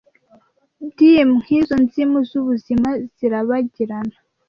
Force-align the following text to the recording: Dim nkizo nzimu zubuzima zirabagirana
Dim 0.95 1.27
nkizo 1.41 1.75
nzimu 1.83 2.19
zubuzima 2.29 2.89
zirabagirana 3.15 4.15